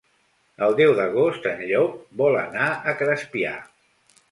[0.67, 3.55] El deu d'agost en Llop vol anar a Crespià.